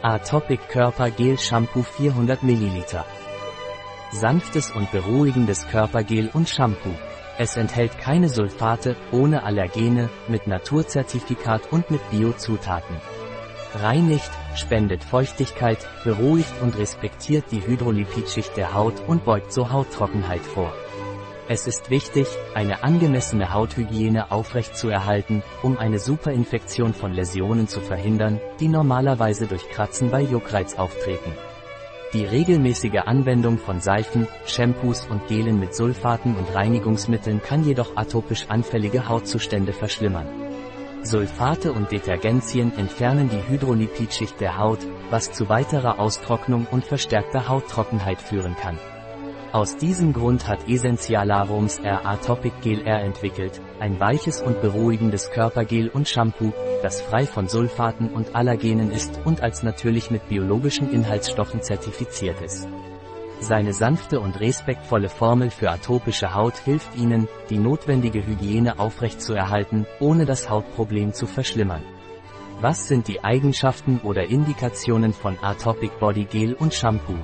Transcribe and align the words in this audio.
Atopic 0.00 0.60
Körpergel 0.68 1.36
Shampoo 1.36 1.82
400 1.82 2.44
ml. 2.44 2.84
Sanftes 4.12 4.70
und 4.70 4.92
beruhigendes 4.92 5.66
Körpergel 5.66 6.30
und 6.32 6.48
Shampoo. 6.48 6.94
Es 7.36 7.56
enthält 7.56 7.98
keine 7.98 8.28
Sulfate, 8.28 8.94
ohne 9.10 9.42
Allergene, 9.42 10.08
mit 10.28 10.46
Naturzertifikat 10.46 11.72
und 11.72 11.90
mit 11.90 12.00
Biozutaten. 12.12 12.94
Reinigt, 13.74 14.30
spendet 14.54 15.02
Feuchtigkeit, 15.02 15.78
beruhigt 16.04 16.62
und 16.62 16.78
respektiert 16.78 17.46
die 17.50 17.66
Hydrolipidschicht 17.66 18.56
der 18.56 18.74
Haut 18.74 19.02
und 19.08 19.24
beugt 19.24 19.52
so 19.52 19.72
Hauttrockenheit 19.72 20.42
vor. 20.42 20.72
Es 21.50 21.66
ist 21.66 21.88
wichtig, 21.88 22.26
eine 22.54 22.82
angemessene 22.82 23.54
Hauthygiene 23.54 24.30
aufrechtzuerhalten, 24.30 25.42
um 25.62 25.78
eine 25.78 25.98
Superinfektion 25.98 26.92
von 26.92 27.14
Läsionen 27.14 27.68
zu 27.68 27.80
verhindern, 27.80 28.38
die 28.60 28.68
normalerweise 28.68 29.46
durch 29.46 29.66
Kratzen 29.70 30.10
bei 30.10 30.20
Juckreiz 30.20 30.74
auftreten. 30.74 31.32
Die 32.12 32.26
regelmäßige 32.26 33.00
Anwendung 33.06 33.56
von 33.56 33.80
Seifen, 33.80 34.28
Shampoos 34.44 35.06
und 35.06 35.26
Gelen 35.28 35.58
mit 35.58 35.74
Sulfaten 35.74 36.36
und 36.36 36.54
Reinigungsmitteln 36.54 37.40
kann 37.42 37.64
jedoch 37.64 37.96
atopisch 37.96 38.44
anfällige 38.50 39.08
Hautzustände 39.08 39.72
verschlimmern. 39.72 40.26
Sulfate 41.02 41.72
und 41.72 41.90
Detergenzien 41.90 42.76
entfernen 42.76 43.30
die 43.30 43.50
Hydrolipidschicht 43.50 44.38
der 44.38 44.58
Haut, 44.58 44.80
was 45.08 45.32
zu 45.32 45.48
weiterer 45.48 45.98
Austrocknung 45.98 46.66
und 46.70 46.84
verstärkter 46.84 47.48
Hauttrockenheit 47.48 48.20
führen 48.20 48.54
kann. 48.54 48.78
Aus 49.52 49.78
diesem 49.78 50.12
Grund 50.12 50.46
hat 50.46 50.68
Essentialarums 50.68 51.78
R 51.78 52.04
Atopic 52.04 52.52
Gel 52.60 52.82
R 52.86 53.00
entwickelt, 53.00 53.62
ein 53.80 53.98
weiches 53.98 54.42
und 54.42 54.60
beruhigendes 54.60 55.30
Körpergel 55.30 55.88
und 55.88 56.06
Shampoo, 56.06 56.52
das 56.82 57.00
frei 57.00 57.24
von 57.24 57.48
Sulfaten 57.48 58.10
und 58.10 58.36
Allergenen 58.36 58.90
ist 58.90 59.18
und 59.24 59.40
als 59.40 59.62
natürlich 59.62 60.10
mit 60.10 60.28
biologischen 60.28 60.92
Inhaltsstoffen 60.92 61.62
zertifiziert 61.62 62.42
ist. 62.42 62.68
Seine 63.40 63.72
sanfte 63.72 64.20
und 64.20 64.38
respektvolle 64.38 65.08
Formel 65.08 65.48
für 65.48 65.70
atopische 65.70 66.34
Haut 66.34 66.58
hilft 66.58 66.94
Ihnen, 66.94 67.26
die 67.48 67.58
notwendige 67.58 68.26
Hygiene 68.26 68.78
aufrechtzuerhalten, 68.78 69.86
ohne 69.98 70.26
das 70.26 70.50
Hautproblem 70.50 71.14
zu 71.14 71.26
verschlimmern. 71.26 71.82
Was 72.60 72.86
sind 72.86 73.08
die 73.08 73.24
Eigenschaften 73.24 74.00
oder 74.02 74.24
Indikationen 74.24 75.14
von 75.14 75.38
Atopic 75.40 75.92
Body 76.00 76.24
Gel 76.24 76.52
und 76.52 76.74
Shampoo? 76.74 77.14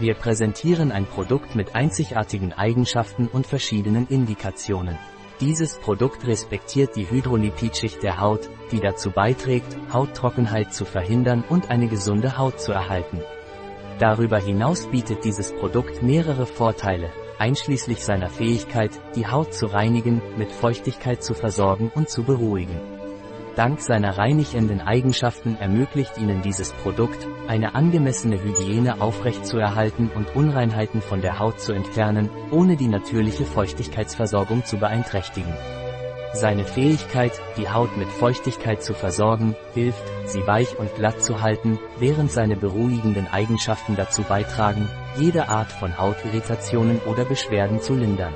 Wir 0.00 0.14
präsentieren 0.14 0.90
ein 0.90 1.06
Produkt 1.06 1.54
mit 1.54 1.76
einzigartigen 1.76 2.52
Eigenschaften 2.52 3.28
und 3.28 3.46
verschiedenen 3.46 4.08
Indikationen. 4.08 4.98
Dieses 5.40 5.78
Produkt 5.78 6.26
respektiert 6.26 6.96
die 6.96 7.08
Hydrolipidschicht 7.08 8.02
der 8.02 8.20
Haut, 8.20 8.48
die 8.72 8.80
dazu 8.80 9.10
beiträgt, 9.10 9.76
Hauttrockenheit 9.92 10.74
zu 10.74 10.84
verhindern 10.84 11.44
und 11.48 11.70
eine 11.70 11.86
gesunde 11.86 12.38
Haut 12.38 12.60
zu 12.60 12.72
erhalten. 12.72 13.20
Darüber 13.98 14.38
hinaus 14.38 14.86
bietet 14.86 15.24
dieses 15.24 15.52
Produkt 15.52 16.02
mehrere 16.02 16.46
Vorteile, 16.46 17.10
einschließlich 17.38 18.04
seiner 18.04 18.30
Fähigkeit, 18.30 18.90
die 19.14 19.26
Haut 19.26 19.54
zu 19.54 19.66
reinigen, 19.66 20.20
mit 20.36 20.50
Feuchtigkeit 20.50 21.22
zu 21.22 21.34
versorgen 21.34 21.90
und 21.94 22.08
zu 22.08 22.24
beruhigen. 22.24 22.93
Dank 23.56 23.80
seiner 23.80 24.18
reinigenden 24.18 24.80
Eigenschaften 24.80 25.56
ermöglicht 25.56 26.18
Ihnen 26.18 26.42
dieses 26.42 26.72
Produkt, 26.72 27.28
eine 27.46 27.76
angemessene 27.76 28.42
Hygiene 28.42 29.00
aufrechtzuerhalten 29.00 30.10
und 30.12 30.34
Unreinheiten 30.34 31.00
von 31.00 31.20
der 31.20 31.38
Haut 31.38 31.60
zu 31.60 31.72
entfernen, 31.72 32.30
ohne 32.50 32.76
die 32.76 32.88
natürliche 32.88 33.44
Feuchtigkeitsversorgung 33.44 34.64
zu 34.64 34.78
beeinträchtigen. 34.78 35.54
Seine 36.32 36.64
Fähigkeit, 36.64 37.30
die 37.56 37.68
Haut 37.68 37.96
mit 37.96 38.08
Feuchtigkeit 38.08 38.82
zu 38.82 38.92
versorgen, 38.92 39.54
hilft, 39.72 40.02
sie 40.26 40.44
weich 40.48 40.76
und 40.76 40.92
glatt 40.96 41.22
zu 41.22 41.40
halten, 41.40 41.78
während 42.00 42.32
seine 42.32 42.56
beruhigenden 42.56 43.28
Eigenschaften 43.28 43.94
dazu 43.94 44.22
beitragen, 44.22 44.88
jede 45.16 45.48
Art 45.48 45.70
von 45.70 45.96
Hautirritationen 45.96 46.98
oder 47.06 47.24
Beschwerden 47.24 47.80
zu 47.80 47.94
lindern. 47.94 48.34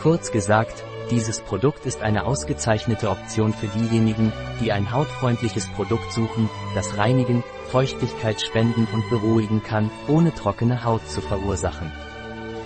Kurz 0.00 0.32
gesagt, 0.32 0.82
dieses 1.10 1.40
Produkt 1.40 1.86
ist 1.86 2.02
eine 2.02 2.24
ausgezeichnete 2.24 3.10
Option 3.10 3.52
für 3.52 3.66
diejenigen, 3.66 4.32
die 4.60 4.72
ein 4.72 4.92
hautfreundliches 4.92 5.66
Produkt 5.68 6.12
suchen, 6.12 6.48
das 6.74 6.96
reinigen, 6.96 7.42
Feuchtigkeit 7.70 8.40
spenden 8.40 8.86
und 8.92 9.08
beruhigen 9.10 9.62
kann, 9.62 9.90
ohne 10.08 10.34
trockene 10.34 10.84
Haut 10.84 11.06
zu 11.08 11.20
verursachen. 11.20 11.90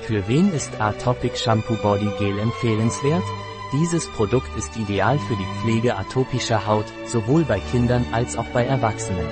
Für 0.03 0.29
wen 0.29 0.53
ist 0.53 0.81
Atopic 0.81 1.39
Shampoo 1.39 1.77
Body 1.77 2.11
Gel 2.19 2.39
empfehlenswert? 2.39 3.25
Dieses 3.73 4.09
Produkt 4.09 4.57
ist 4.57 4.77
ideal 4.77 5.19
für 5.19 5.35
die 5.35 5.61
Pflege 5.61 5.97
atopischer 5.97 6.67
Haut, 6.67 6.87
sowohl 7.07 7.45
bei 7.45 7.59
Kindern 7.59 8.05
als 8.13 8.37
auch 8.37 8.47
bei 8.53 8.65
Erwachsenen. 8.65 9.27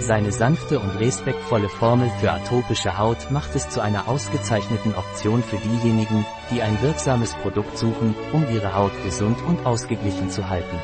Seine 0.00 0.32
sanfte 0.32 0.78
und 0.78 0.90
respektvolle 1.00 1.68
Formel 1.68 2.08
für 2.20 2.30
atopische 2.30 2.96
Haut 2.98 3.30
macht 3.30 3.54
es 3.54 3.68
zu 3.68 3.80
einer 3.80 4.08
ausgezeichneten 4.08 4.94
Option 4.94 5.42
für 5.42 5.56
diejenigen, 5.56 6.24
die 6.50 6.62
ein 6.62 6.80
wirksames 6.80 7.34
Produkt 7.34 7.76
suchen, 7.76 8.14
um 8.32 8.44
ihre 8.50 8.74
Haut 8.74 8.92
gesund 9.04 9.38
und 9.46 9.66
ausgeglichen 9.66 10.30
zu 10.30 10.48
halten. 10.48 10.78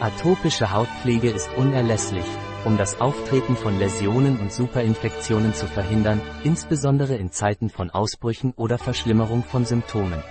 Atopische 0.00 0.72
Hautpflege 0.72 1.30
ist 1.30 1.48
unerlässlich, 1.56 2.26
um 2.64 2.76
das 2.76 3.00
Auftreten 3.00 3.56
von 3.56 3.78
Läsionen 3.78 4.38
und 4.38 4.52
Superinfektionen 4.52 5.54
zu 5.54 5.66
verhindern, 5.66 6.20
insbesondere 6.44 7.16
in 7.16 7.32
Zeiten 7.32 7.70
von 7.70 7.90
Ausbrüchen 7.90 8.52
oder 8.56 8.78
Verschlimmerung 8.78 9.42
von 9.42 9.64
Symptomen. 9.64 10.22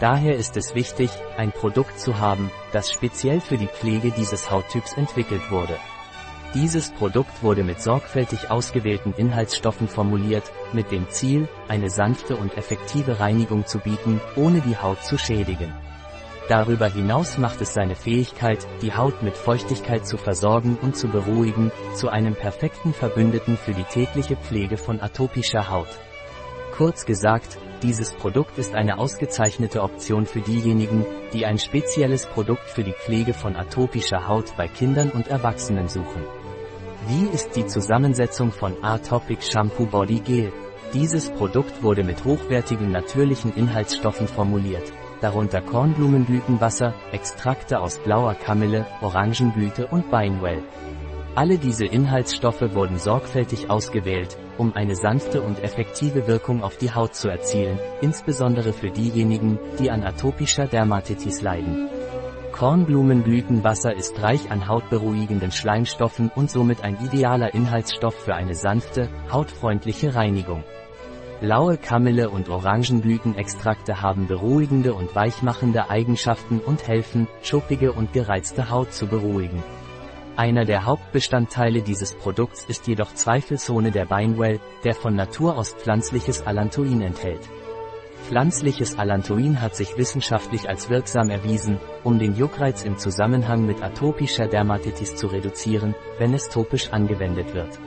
Daher 0.00 0.36
ist 0.36 0.56
es 0.56 0.74
wichtig, 0.74 1.10
ein 1.38 1.52
Produkt 1.52 1.98
zu 1.98 2.18
haben, 2.18 2.50
das 2.72 2.90
speziell 2.90 3.40
für 3.40 3.56
die 3.56 3.68
Pflege 3.68 4.10
dieses 4.10 4.50
Hauttyps 4.50 4.94
entwickelt 4.94 5.50
wurde. 5.50 5.78
Dieses 6.56 6.90
Produkt 6.90 7.42
wurde 7.42 7.62
mit 7.64 7.82
sorgfältig 7.82 8.50
ausgewählten 8.50 9.12
Inhaltsstoffen 9.12 9.88
formuliert, 9.88 10.50
mit 10.72 10.90
dem 10.90 11.06
Ziel, 11.10 11.48
eine 11.68 11.90
sanfte 11.90 12.34
und 12.34 12.56
effektive 12.56 13.20
Reinigung 13.20 13.66
zu 13.66 13.78
bieten, 13.78 14.22
ohne 14.36 14.62
die 14.62 14.78
Haut 14.78 15.04
zu 15.04 15.18
schädigen. 15.18 15.74
Darüber 16.48 16.86
hinaus 16.86 17.36
macht 17.36 17.60
es 17.60 17.74
seine 17.74 17.94
Fähigkeit, 17.94 18.66
die 18.80 18.94
Haut 18.94 19.22
mit 19.22 19.36
Feuchtigkeit 19.36 20.06
zu 20.06 20.16
versorgen 20.16 20.78
und 20.80 20.96
zu 20.96 21.08
beruhigen, 21.08 21.72
zu 21.94 22.08
einem 22.08 22.34
perfekten 22.34 22.94
Verbündeten 22.94 23.58
für 23.58 23.74
die 23.74 23.84
tägliche 23.84 24.36
Pflege 24.36 24.78
von 24.78 25.02
atopischer 25.02 25.68
Haut. 25.68 25.90
Kurz 26.74 27.04
gesagt, 27.04 27.58
dieses 27.82 28.14
Produkt 28.14 28.56
ist 28.56 28.74
eine 28.74 28.96
ausgezeichnete 28.96 29.82
Option 29.82 30.24
für 30.24 30.40
diejenigen, 30.40 31.04
die 31.34 31.44
ein 31.44 31.58
spezielles 31.58 32.24
Produkt 32.24 32.70
für 32.70 32.82
die 32.82 32.94
Pflege 32.94 33.34
von 33.34 33.56
atopischer 33.56 34.26
Haut 34.26 34.56
bei 34.56 34.68
Kindern 34.68 35.10
und 35.10 35.28
Erwachsenen 35.28 35.88
suchen. 35.88 36.24
Wie 37.08 37.26
ist 37.32 37.54
die 37.54 37.64
Zusammensetzung 37.66 38.50
von 38.50 38.82
Atopic 38.82 39.40
Shampoo 39.40 39.86
Body 39.86 40.18
Gel? 40.18 40.52
Dieses 40.92 41.30
Produkt 41.30 41.84
wurde 41.84 42.02
mit 42.02 42.24
hochwertigen 42.24 42.90
natürlichen 42.90 43.54
Inhaltsstoffen 43.54 44.26
formuliert, 44.26 44.92
darunter 45.20 45.60
Kornblumenblütenwasser, 45.60 46.94
Extrakte 47.12 47.78
aus 47.78 47.98
blauer 47.98 48.34
Kamille, 48.34 48.86
Orangenblüte 49.02 49.86
und 49.86 50.10
Beinwell. 50.10 50.64
Alle 51.36 51.58
diese 51.58 51.86
Inhaltsstoffe 51.86 52.74
wurden 52.74 52.98
sorgfältig 52.98 53.70
ausgewählt, 53.70 54.36
um 54.58 54.74
eine 54.74 54.96
sanfte 54.96 55.42
und 55.42 55.62
effektive 55.62 56.26
Wirkung 56.26 56.64
auf 56.64 56.76
die 56.76 56.92
Haut 56.92 57.14
zu 57.14 57.28
erzielen, 57.28 57.78
insbesondere 58.00 58.72
für 58.72 58.90
diejenigen, 58.90 59.60
die 59.78 59.92
an 59.92 60.02
atopischer 60.02 60.66
Dermatitis 60.66 61.40
leiden. 61.40 61.88
Kornblumenblütenwasser 62.56 63.94
ist 63.94 64.22
reich 64.22 64.50
an 64.50 64.66
hautberuhigenden 64.66 65.52
Schleimstoffen 65.52 66.30
und 66.34 66.50
somit 66.50 66.82
ein 66.82 66.96
idealer 67.04 67.52
Inhaltsstoff 67.52 68.14
für 68.14 68.34
eine 68.34 68.54
sanfte, 68.54 69.10
hautfreundliche 69.30 70.14
Reinigung. 70.14 70.64
Laue 71.42 71.76
Kamille 71.76 72.30
und 72.30 72.48
Orangenblütenextrakte 72.48 74.00
haben 74.00 74.26
beruhigende 74.26 74.94
und 74.94 75.14
weichmachende 75.14 75.90
Eigenschaften 75.90 76.60
und 76.60 76.88
helfen, 76.88 77.28
schuppige 77.42 77.92
und 77.92 78.14
gereizte 78.14 78.70
Haut 78.70 78.90
zu 78.94 79.06
beruhigen. 79.06 79.62
Einer 80.36 80.64
der 80.64 80.86
Hauptbestandteile 80.86 81.82
dieses 81.82 82.14
Produkts 82.14 82.64
ist 82.64 82.86
jedoch 82.86 83.12
zweifelsohne 83.12 83.90
der 83.90 84.06
Beinwell, 84.06 84.60
der 84.82 84.94
von 84.94 85.14
Natur 85.14 85.58
aus 85.58 85.74
pflanzliches 85.74 86.46
Allantoin 86.46 87.02
enthält. 87.02 87.50
Pflanzliches 88.24 88.98
Allantoin 88.98 89.60
hat 89.60 89.76
sich 89.76 89.96
wissenschaftlich 89.96 90.68
als 90.68 90.90
wirksam 90.90 91.30
erwiesen, 91.30 91.78
um 92.02 92.18
den 92.18 92.34
Juckreiz 92.34 92.82
im 92.82 92.98
Zusammenhang 92.98 93.66
mit 93.66 93.82
atopischer 93.82 94.48
Dermatitis 94.48 95.14
zu 95.14 95.28
reduzieren, 95.28 95.94
wenn 96.18 96.34
es 96.34 96.48
topisch 96.48 96.92
angewendet 96.92 97.54
wird. 97.54 97.78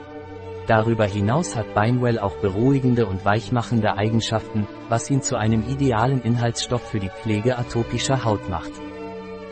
Darüber 0.66 1.04
hinaus 1.04 1.56
hat 1.56 1.74
Beinwell 1.74 2.18
auch 2.18 2.36
beruhigende 2.36 3.06
und 3.06 3.24
weichmachende 3.24 3.96
Eigenschaften, 3.96 4.66
was 4.88 5.10
ihn 5.10 5.20
zu 5.20 5.36
einem 5.36 5.68
idealen 5.68 6.22
Inhaltsstoff 6.22 6.82
für 6.82 7.00
die 7.00 7.10
Pflege 7.10 7.58
atopischer 7.58 8.24
Haut 8.24 8.48
macht. 8.48 8.70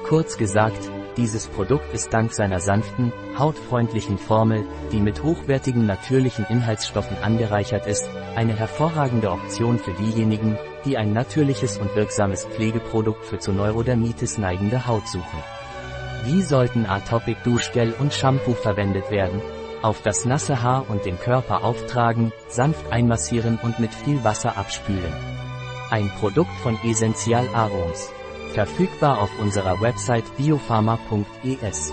Kurz 0.05 0.39
gesagt, 0.39 0.91
dieses 1.19 1.49
Produkt 1.49 1.93
ist 1.93 2.15
dank 2.15 2.32
seiner 2.32 2.61
sanften, 2.61 3.12
hautfreundlichen 3.37 4.17
Formel, 4.17 4.65
die 4.93 5.00
mit 5.00 5.23
hochwertigen 5.23 5.85
natürlichen 5.85 6.47
Inhaltsstoffen 6.49 7.19
angereichert 7.23 7.87
ist, 7.87 8.09
eine 8.37 8.56
hervorragende 8.56 9.31
Option 9.31 9.79
für 9.79 9.93
diejenigen, 9.93 10.56
die 10.85 10.97
ein 10.97 11.12
natürliches 11.12 11.76
und 11.79 11.94
wirksames 11.97 12.44
Pflegeprodukt 12.44 13.25
für 13.25 13.38
zu 13.38 13.53
Neurodermitis 13.53 14.38
neigende 14.38 14.87
Haut 14.87 15.06
suchen. 15.09 15.43
Wie 16.25 16.43
sollten 16.43 16.87
Atopic 16.87 17.38
Duschgel 17.44 17.94
und 17.99 18.15
Shampoo 18.15 18.55
verwendet 18.55 19.11
werden? 19.11 19.43
Auf 19.82 20.03
das 20.03 20.25
nasse 20.25 20.62
Haar 20.62 20.88
und 20.88 21.05
den 21.05 21.19
Körper 21.19 21.65
auftragen, 21.65 22.32
sanft 22.49 22.93
einmassieren 22.93 23.59
und 23.62 23.79
mit 23.79 23.93
viel 23.93 24.23
Wasser 24.25 24.56
abspülen. 24.56 25.12
Ein 25.91 26.11
Produkt 26.20 26.55
von 26.62 26.79
Essential 26.85 27.47
Arums. 27.55 28.11
Verfügbar 28.53 29.21
auf 29.21 29.31
unserer 29.39 29.81
Website 29.81 30.25
biopharma.es. 30.37 31.93